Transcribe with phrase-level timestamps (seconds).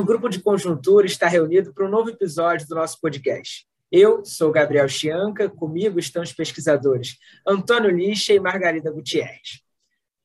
[0.00, 3.66] o grupo de conjuntura está reunido para um novo episódio do nosso podcast.
[3.92, 9.62] Eu sou Gabriel Chianca, comigo estão os pesquisadores Antônio Lixa e Margarida Gutierrez.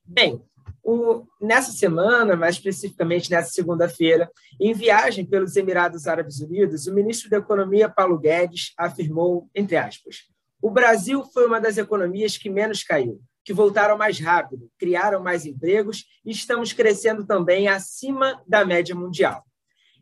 [0.05, 0.41] Bem,
[0.81, 7.29] o, nessa semana, mais especificamente nessa segunda-feira, em viagem pelos Emirados Árabes Unidos, o ministro
[7.29, 10.19] da Economia, Paulo Guedes, afirmou, entre aspas,
[10.61, 15.45] o Brasil foi uma das economias que menos caiu, que voltaram mais rápido, criaram mais
[15.45, 19.44] empregos e estamos crescendo também acima da média mundial.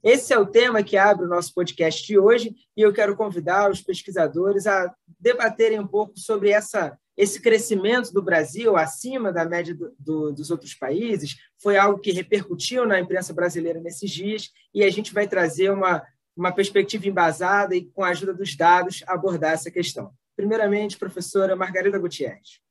[0.03, 3.71] Esse é o tema que abre o nosso podcast de hoje e eu quero convidar
[3.71, 9.73] os pesquisadores a debaterem um pouco sobre essa, esse crescimento do Brasil acima da média
[9.73, 11.37] do, do, dos outros países.
[11.57, 16.05] Foi algo que repercutiu na imprensa brasileira nesses dias e a gente vai trazer uma,
[16.35, 20.11] uma perspectiva embasada e, com a ajuda dos dados, abordar essa questão.
[20.35, 22.62] Primeiramente, professora Margarida Gutierrez.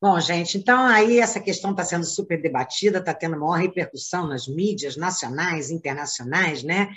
[0.00, 4.46] Bom, gente, então aí essa questão está sendo super debatida, está tendo maior repercussão nas
[4.46, 6.90] mídias nacionais, internacionais, né?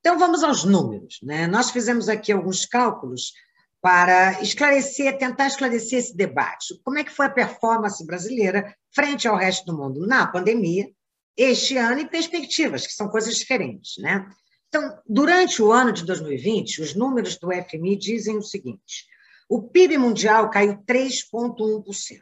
[0.00, 1.46] Então vamos aos números, né?
[1.46, 3.32] Nós fizemos aqui alguns cálculos
[3.80, 6.78] para esclarecer, tentar esclarecer esse debate.
[6.84, 10.90] Como é que foi a performance brasileira frente ao resto do mundo na pandemia,
[11.36, 14.28] este ano e perspectivas, que são coisas diferentes, né?
[14.68, 19.06] Então, durante o ano de 2020, os números do FMI dizem o seguinte:
[19.48, 22.20] o PIB mundial caiu 3,1%.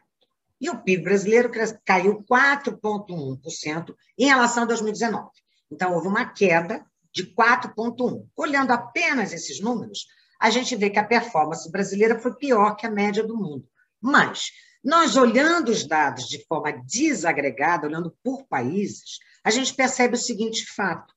[0.60, 1.50] E o PIB brasileiro
[1.84, 5.28] caiu 4,1% em relação a 2019.
[5.70, 8.26] Então, houve uma queda de 4,1%.
[8.36, 10.06] Olhando apenas esses números,
[10.40, 13.66] a gente vê que a performance brasileira foi pior que a média do mundo.
[14.00, 14.50] Mas,
[14.82, 20.66] nós olhando os dados de forma desagregada, olhando por países, a gente percebe o seguinte
[20.66, 21.14] fato: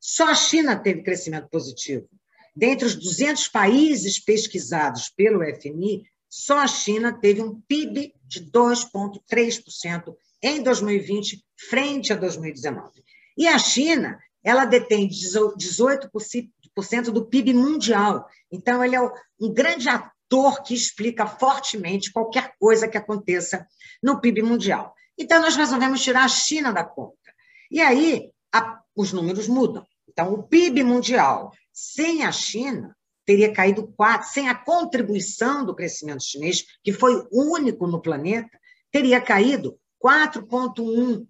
[0.00, 2.08] só a China teve crescimento positivo.
[2.54, 6.04] Dentre os 200 países pesquisados pelo FMI,
[6.36, 13.02] só a China teve um PIB de 2,3% em 2020, frente a 2019.
[13.38, 18.28] E a China, ela detém 18% do PIB mundial.
[18.52, 23.66] Então, ele é um grande ator que explica fortemente qualquer coisa que aconteça
[24.02, 24.94] no PIB mundial.
[25.16, 27.16] Então, nós resolvemos tirar a China da conta.
[27.70, 29.86] E aí, a, os números mudam.
[30.06, 32.94] Então, o PIB mundial sem a China
[33.26, 38.58] teria caído 4, sem a contribuição do crescimento chinês, que foi único no planeta,
[38.90, 41.26] teria caído 4,1%,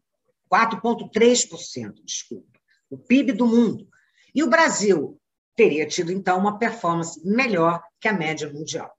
[0.53, 3.89] 4,3%, desculpa, o PIB do mundo.
[4.35, 5.19] E o Brasil
[5.57, 8.93] teria tido, então, uma performance melhor que a média mundial.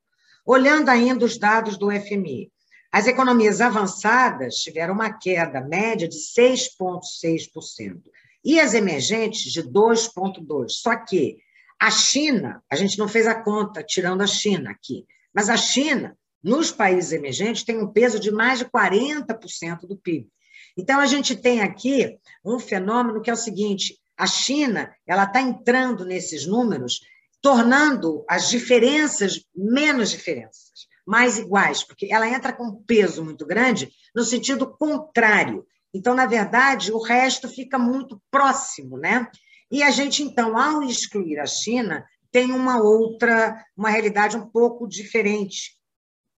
[0.44, 2.52] Olhando ainda os dados do FMI,
[2.92, 8.02] as economias avançadas tiveram uma queda média de 6,6%,
[8.44, 10.70] e as emergentes de 2,2%.
[10.70, 11.38] Só que
[11.80, 16.18] a China, a gente não fez a conta tirando a China aqui, mas a China,
[16.44, 20.28] nos países emergentes, tem um peso de mais de 40% do PIB.
[20.76, 25.42] Então, a gente tem aqui um fenômeno que é o seguinte: a China ela está
[25.42, 27.02] entrando nesses números,
[27.42, 33.90] tornando as diferenças menos diferenças, mais iguais, porque ela entra com um peso muito grande
[34.16, 35.66] no sentido contrário.
[35.94, 39.28] Então, na verdade, o resto fica muito próximo, né?
[39.70, 44.88] E a gente, então, ao excluir a China, tem uma outra, uma realidade um pouco
[44.88, 45.78] diferente,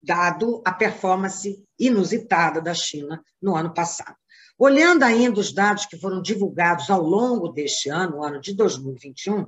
[0.02, 4.16] dado a performance inusitada da China no ano passado.
[4.58, 9.48] Olhando ainda os dados que foram divulgados ao longo deste ano, o ano de 2021,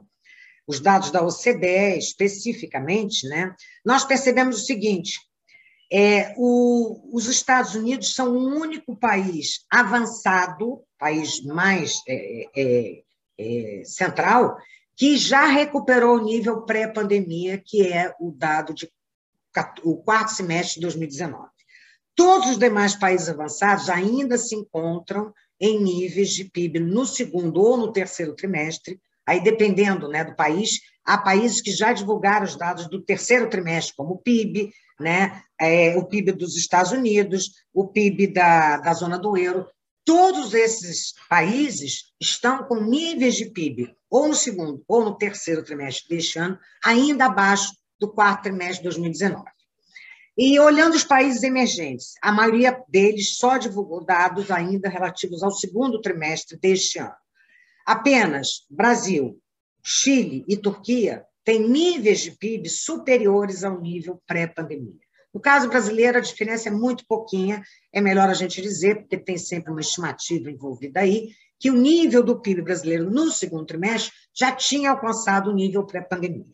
[0.68, 5.20] os dados da OCDE especificamente, né, nós percebemos o seguinte:
[5.92, 13.04] é, o, os Estados Unidos são o único país avançado, país mais é, é,
[13.40, 14.58] é, central,
[14.96, 18.92] que já recuperou o nível pré-pandemia, que é o dado de
[19.84, 21.48] o quarto semestre de 2019.
[22.16, 27.78] Todos os demais países avançados ainda se encontram em níveis de PIB no segundo ou
[27.78, 32.88] no terceiro trimestre, aí dependendo né, do país, há países que já divulgaram os dados
[32.88, 38.28] do terceiro trimestre, como o PIB, né, é, o PIB dos Estados Unidos, o PIB
[38.28, 39.66] da, da zona do euro,
[40.10, 46.10] Todos esses países estão com níveis de PIB, ou no segundo ou no terceiro trimestre
[46.10, 49.46] deste ano, ainda abaixo do quarto trimestre de 2019.
[50.36, 56.02] E olhando os países emergentes, a maioria deles só divulgou dados ainda relativos ao segundo
[56.02, 57.14] trimestre deste ano.
[57.86, 59.40] Apenas Brasil,
[59.84, 65.08] Chile e Turquia têm níveis de PIB superiores ao nível pré-pandemia.
[65.34, 69.38] No caso brasileiro, a diferença é muito pouquinha, é melhor a gente dizer, porque tem
[69.38, 71.30] sempre uma estimativa envolvida aí,
[71.60, 76.46] que o nível do PIB brasileiro no segundo trimestre já tinha alcançado o nível pré-pandemia.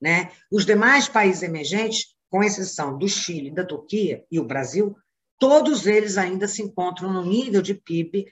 [0.00, 0.30] Né?
[0.50, 4.96] Os demais países emergentes, com exceção do Chile, da Turquia e o Brasil,
[5.38, 8.26] todos eles ainda se encontram no nível de PIB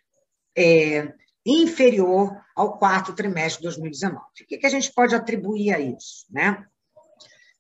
[0.57, 1.13] é,
[1.45, 4.17] inferior ao quarto trimestre de 2019.
[4.17, 6.27] O que, que a gente pode atribuir a isso?
[6.31, 6.65] Né?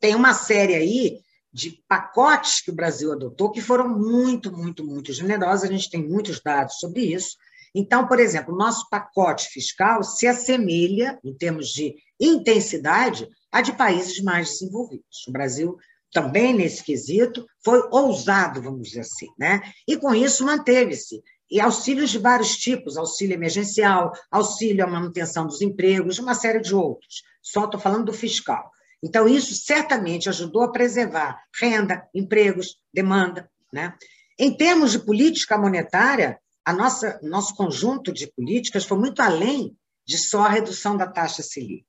[0.01, 1.21] Tem uma série aí
[1.53, 5.65] de pacotes que o Brasil adotou que foram muito, muito, muito generosos.
[5.65, 7.37] A gente tem muitos dados sobre isso.
[7.75, 13.73] Então, por exemplo, o nosso pacote fiscal se assemelha, em termos de intensidade, a de
[13.73, 15.27] países mais desenvolvidos.
[15.29, 15.77] O Brasil
[16.13, 19.29] também, nesse quesito, foi ousado, vamos dizer assim.
[19.39, 19.63] Né?
[19.89, 21.23] E, com isso, manteve-se
[21.53, 26.75] e auxílios de vários tipos, auxílio emergencial, auxílio à manutenção dos empregos, uma série de
[26.75, 27.23] outros.
[27.43, 28.71] Só estou falando do fiscal.
[29.03, 33.51] Então, isso certamente ajudou a preservar renda, empregos, demanda.
[33.73, 33.95] Né?
[34.39, 39.77] Em termos de política monetária, a nossa nosso conjunto de políticas foi muito além
[40.07, 41.87] de só a redução da taxa Selic.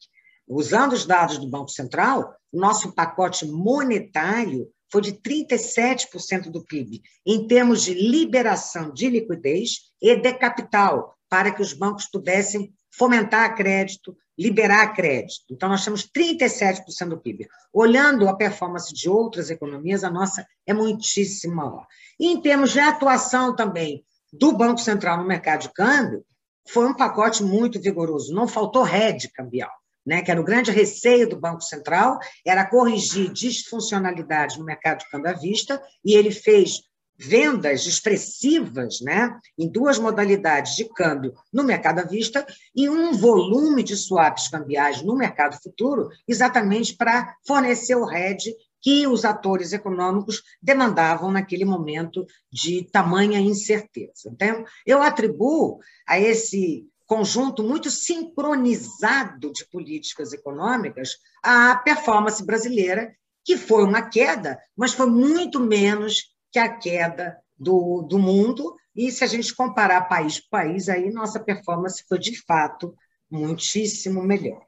[0.48, 7.02] Usando os dados do Banco Central, o nosso pacote monetário foi de 37% do PIB,
[7.26, 13.56] em termos de liberação de liquidez e de capital, para que os bancos pudessem fomentar
[13.56, 15.46] crédito, liberar crédito.
[15.52, 17.48] Então, nós temos 37% do PIB.
[17.72, 21.86] Olhando a performance de outras economias, a nossa é muitíssimo maior.
[22.20, 26.26] E em termos de atuação também do Banco Central no mercado de câmbio,
[26.68, 28.34] foi um pacote muito vigoroso.
[28.34, 29.72] Não faltou rede cambial
[30.06, 35.10] né, que era o grande receio do Banco Central, era corrigir disfuncionalidades no mercado de
[35.10, 36.82] câmbio à vista, e ele fez
[37.18, 42.46] vendas expressivas né, em duas modalidades de câmbio no mercado à vista
[42.76, 49.08] e um volume de swaps cambiais no mercado futuro, exatamente para fornecer o hedge que
[49.08, 54.28] os atores econômicos demandavam naquele momento de tamanha incerteza.
[54.28, 61.12] Então, eu atribuo a esse conjunto muito sincronizado de políticas econômicas
[61.42, 68.04] à performance brasileira, que foi uma queda, mas foi muito menos que a queda do,
[68.04, 68.76] do mundo.
[68.96, 72.96] E se a gente comparar país por país, aí nossa performance foi de fato
[73.30, 74.62] muitíssimo melhor.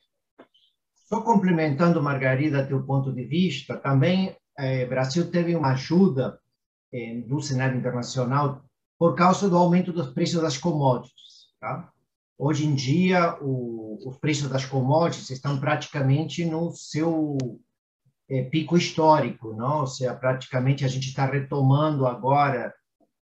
[1.08, 6.40] Só complementando, Margarida, teu ponto de vista, também eh, Brasil teve uma ajuda
[6.92, 8.66] eh, do cenário internacional
[8.98, 11.54] por causa do aumento dos preços das commodities.
[11.60, 11.92] Tá?
[12.36, 17.38] Hoje em dia, o, os preços das commodities estão praticamente no seu
[18.30, 19.81] é, pico histórico, não?
[19.81, 22.74] ou seja, praticamente a gente está retomando agora,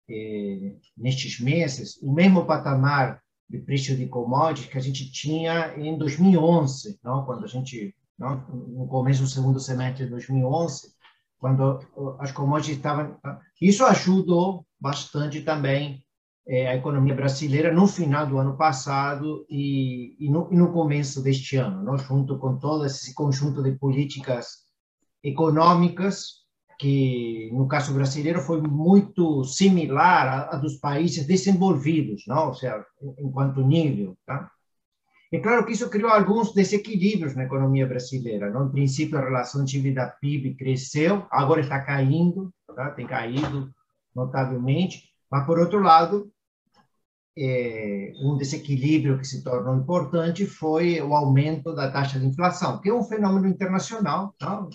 [0.10, 5.98] é, nestes meses, o mesmo patamar de preço de commodities que a gente tinha em
[5.98, 7.26] 2011, não?
[7.26, 8.46] quando a gente, não?
[8.48, 10.94] no começo do segundo semestre de 2011,
[11.38, 11.80] quando
[12.20, 13.18] as commodities estavam...
[13.62, 16.04] Isso ajudou bastante também
[16.48, 21.22] é, a economia brasileira no final do ano passado e, e, no, e no, começo
[21.22, 21.98] deste ano, não?
[21.98, 24.63] junto com todo esse conjunto de políticas
[25.24, 26.44] econômicas
[26.78, 32.48] que, no caso brasileiro, foi muito similar a dos países desenvolvidos, não?
[32.48, 32.86] ou seja,
[33.20, 34.18] enquanto nível.
[34.26, 34.52] Tá?
[35.32, 38.52] É claro que isso criou alguns desequilíbrios na economia brasileira.
[38.52, 42.92] No princípio, a relação dívida-PIB cresceu, agora está caindo, tá?
[42.92, 43.72] tem caído
[44.16, 46.32] notavelmente, mas, por outro lado,
[47.38, 52.90] é, um desequilíbrio que se tornou importante foi o aumento da taxa de inflação, que
[52.90, 54.68] é um fenômeno internacional, tá?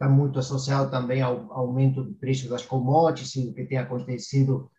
[0.00, 4.70] Está muito associado também ao aumento do preço das commodities, o que tem acontecido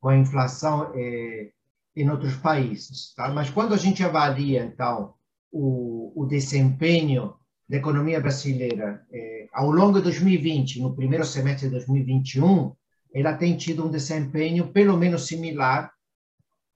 [0.00, 1.50] com a inflação é,
[1.96, 3.12] em outros países.
[3.16, 3.28] Tá?
[3.28, 5.14] Mas quando a gente avalia, então,
[5.50, 7.34] o, o desempenho
[7.68, 12.72] da economia brasileira é, ao longo de 2020, no primeiro semestre de 2021,
[13.12, 15.92] ela tem tido um desempenho pelo menos similar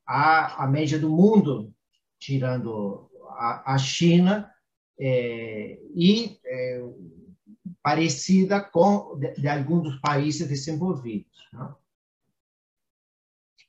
[0.05, 1.73] à, à média do mundo,
[2.19, 4.51] tirando a, a China,
[4.99, 6.83] é, e é,
[7.83, 11.49] parecida com de, de, alguns países desenvolvidos.
[11.53, 11.75] Né?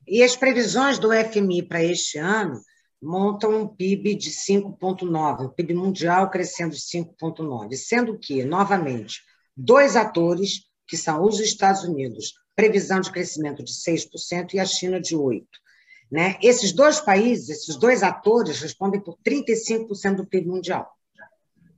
[0.08, 2.62] E as previsões do FMI para este ano
[3.02, 9.22] montam um PIB de 5,9, o PIB mundial crescendo de 5,9, sendo que, novamente,
[9.56, 15.00] dois atores, que são os Estados Unidos previsão de crescimento de 6% e a China
[15.00, 15.46] de 8%.
[16.12, 16.38] Né?
[16.44, 20.88] Esses dois países, esses dois atores, respondem por 35% do PIB mundial.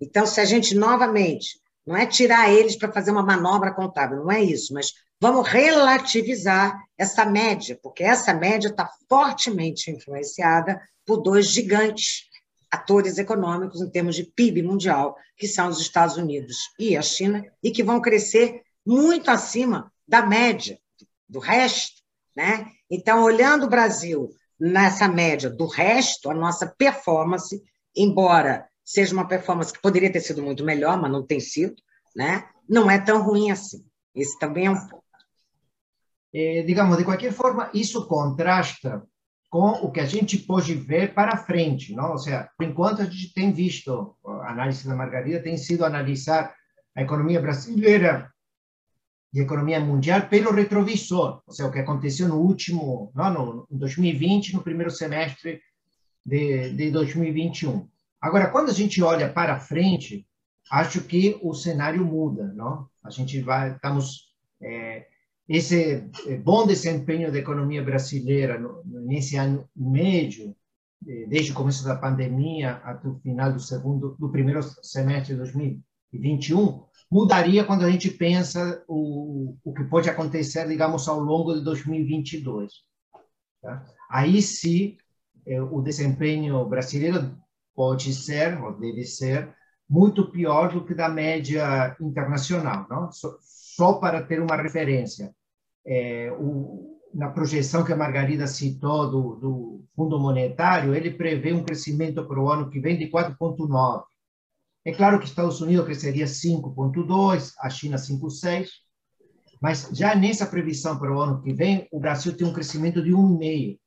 [0.01, 4.31] Então, se a gente novamente, não é tirar eles para fazer uma manobra contábil, não
[4.31, 11.47] é isso, mas vamos relativizar essa média, porque essa média está fortemente influenciada por dois
[11.47, 12.25] gigantes
[12.71, 17.45] atores econômicos em termos de PIB mundial, que são os Estados Unidos e a China,
[17.63, 20.77] e que vão crescer muito acima da média
[21.27, 22.01] do resto,
[22.35, 22.67] né?
[22.89, 27.61] Então, olhando o Brasil nessa média do resto, a nossa performance,
[27.95, 31.75] embora seja uma performance que poderia ter sido muito melhor, mas não tem sido,
[32.15, 32.47] né?
[32.69, 33.83] Não é tão ruim assim.
[34.13, 35.03] Esse também é um ponto.
[36.33, 39.03] É, digamos, de qualquer forma, isso contrasta
[39.49, 42.11] com o que a gente pode ver para frente, não?
[42.11, 46.53] Ou seja, por enquanto a gente tem visto, a análise da Margarida tem sido analisar
[46.95, 48.31] a economia brasileira
[49.33, 53.67] e a economia mundial pelo retrovisor, ou seja, o que aconteceu no último, não, no
[53.69, 55.61] 2020, no primeiro semestre
[56.25, 57.87] de, de 2021.
[58.21, 60.25] Agora, quando a gente olha para frente,
[60.71, 62.87] acho que o cenário muda, não?
[63.03, 65.05] A gente vai, estamos é,
[65.47, 70.55] esse é, bom desempenho da economia brasileira nesse ano médio,
[71.07, 75.39] é, desde o começo da pandemia até o final do segundo, do primeiro semestre de
[75.39, 81.63] 2021, mudaria quando a gente pensa o, o que pode acontecer, digamos, ao longo de
[81.63, 82.71] 2022.
[83.61, 83.85] Tá?
[84.09, 84.97] Aí sim,
[85.45, 87.37] é, o desempenho brasileiro
[87.75, 89.53] pode ser, ou deve ser,
[89.89, 93.11] muito pior do que da média internacional, não?
[93.11, 95.33] Só, só para ter uma referência.
[95.85, 101.63] É, o, na projeção que a Margarida citou do, do Fundo Monetário, ele prevê um
[101.63, 104.03] crescimento para o ano que vem de 4,9.
[104.83, 108.67] É claro que Estados Unidos cresceria 5,2, a China 5,6,
[109.61, 113.11] mas já nessa previsão para o ano que vem, o Brasil tem um crescimento de
[113.11, 113.79] 1,5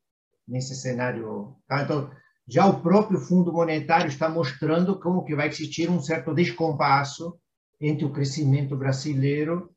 [0.46, 1.54] nesse cenário.
[1.68, 1.82] Tá?
[1.82, 2.10] Então,
[2.48, 7.38] já o próprio Fundo Monetário está mostrando como que vai existir um certo descompasso
[7.78, 9.70] entre o crescimento brasileiro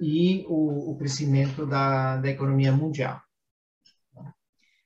[0.00, 3.20] e o, o crescimento da, da economia mundial.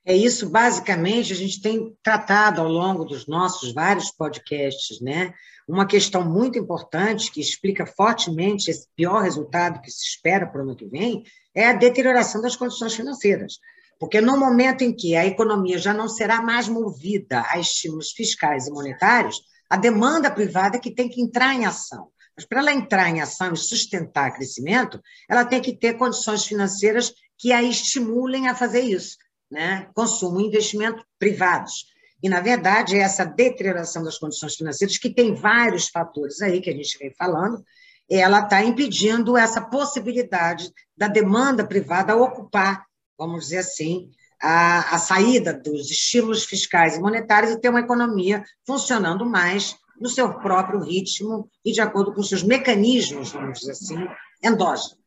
[0.05, 5.33] É isso, basicamente, a gente tem tratado ao longo dos nossos vários podcasts, né?
[5.67, 10.65] Uma questão muito importante que explica fortemente esse pior resultado que se espera para o
[10.65, 11.23] ano que vem
[11.55, 13.59] é a deterioração das condições financeiras.
[14.03, 18.67] Porque no momento em que a economia já não será mais movida a estímulos fiscais
[18.67, 19.41] e monetários,
[19.71, 22.09] a demanda privada é que tem que entrar em ação.
[22.37, 27.15] Mas para ela entrar em ação e sustentar crescimento, ela tem que ter condições financeiras
[27.39, 29.19] que a estimulem a fazer isso,
[29.49, 29.89] né?
[29.95, 31.87] Consumo e investimento privados.
[32.21, 36.71] E, na verdade, é essa deterioração das condições financeiras, que tem vários fatores aí que
[36.71, 37.65] a gente vem falando,
[38.11, 42.85] ela está impedindo essa possibilidade da demanda privada ocupar
[43.19, 48.45] vamos dizer assim, a, a saída dos estímulos fiscais e monetários e ter uma economia
[48.67, 54.09] funcionando mais no seu próprio ritmo e de acordo com seus mecanismos, vamos dizer assim,
[54.43, 54.99] endógenos.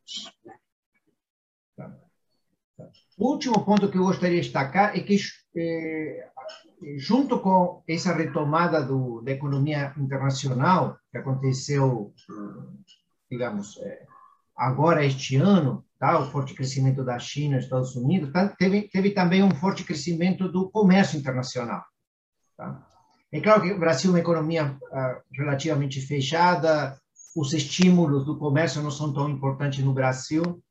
[3.18, 5.16] O último ponto que eu gostaria de destacar é que,
[5.56, 6.28] eh,
[6.98, 12.14] junto com essa retomada do, da economia internacional, que aconteceu,
[13.30, 14.06] digamos, eh,
[14.54, 16.18] agora este ano, tá?
[16.18, 18.48] o forte crescimento da China, Estados Unidos, tá?
[18.48, 21.84] teve, teve também um forte crescimento do comércio internacional.
[22.56, 22.86] Tá?
[23.32, 26.98] É claro que o Brasil é uma economia uh, relativamente fechada,
[27.36, 30.62] os estímulos do comércio não são tão importantes no Brasil,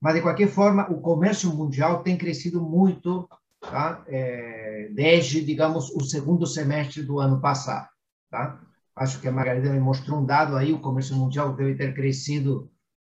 [0.00, 3.28] mas, de qualquer forma, o comércio mundial tem crescido muito
[3.62, 4.02] tá?
[4.08, 7.88] É, desde, digamos, o segundo semestre do ano passado.
[8.30, 8.60] Tá?
[8.96, 12.70] Acho que a Margarida me mostrou um dado aí, o comércio mundial deve ter crescido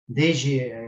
[0.09, 0.88] desde é,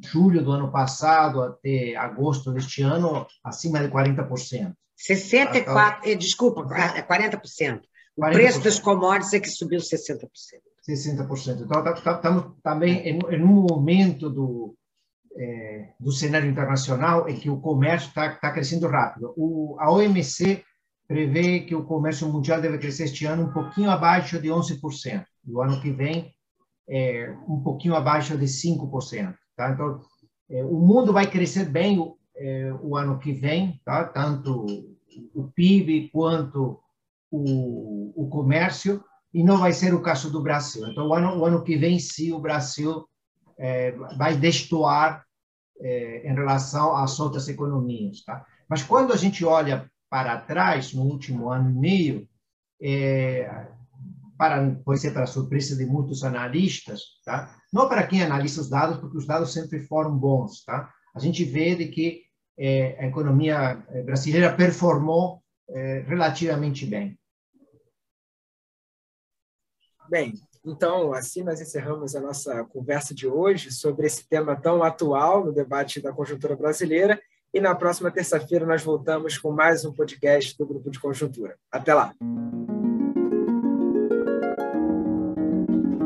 [0.00, 4.72] julho do ano passado até agosto deste ano, acima de 40%.
[4.98, 7.06] 64%, então, desculpa, 40%.
[7.06, 7.80] 40%.
[8.16, 8.32] O 40%.
[8.32, 10.28] preço dos commodities é que subiu 60%.
[10.88, 11.62] 60%.
[11.62, 14.74] Então, estamos tá, tá, também em, em, um momento do,
[15.36, 19.32] é, do cenário internacional em que o comércio está tá crescendo rápido.
[19.36, 20.64] O, a OMC
[21.06, 25.24] prevê que o comércio mundial deve crescer este ano um pouquinho abaixo de 11%.
[25.46, 26.34] E o ano que vem,
[26.88, 29.34] é, um pouquinho abaixo de 5%.
[29.58, 29.72] Tá?
[29.72, 30.00] Então,
[30.48, 34.04] é, o mundo vai crescer bem o, é, o ano que vem, tá?
[34.04, 34.64] tanto
[35.34, 36.78] o PIB quanto
[37.28, 39.02] o, o comércio,
[39.34, 40.86] e não vai ser o caso do Brasil.
[40.86, 43.04] Então, o ano, o ano que vem, sim, o Brasil
[43.58, 45.24] é, vai destoar
[45.80, 48.24] é, em relação às outras economias.
[48.24, 48.46] Tá?
[48.68, 52.28] Mas quando a gente olha para trás, no último ano e meio,
[52.80, 53.66] é,
[54.38, 57.54] para, pode ser para surpresa de muitos analistas, tá?
[57.72, 60.64] não para quem analisa os dados, porque os dados sempre foram bons.
[60.64, 60.90] Tá?
[61.14, 62.22] A gente vê de que
[62.56, 67.18] é, a economia eh, brasileira performou é, relativamente bem.
[70.08, 70.32] Bem,
[70.64, 75.52] então, assim nós encerramos a nossa conversa de hoje sobre esse tema tão atual no
[75.52, 77.20] debate da conjuntura brasileira.
[77.52, 81.56] E na próxima terça-feira nós voltamos com mais um podcast do Grupo de Conjuntura.
[81.70, 82.14] Até lá!